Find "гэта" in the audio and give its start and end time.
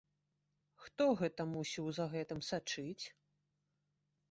1.19-1.41